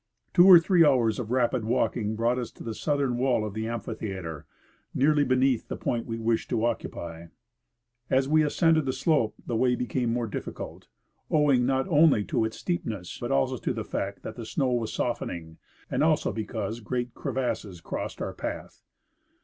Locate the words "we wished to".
6.07-6.65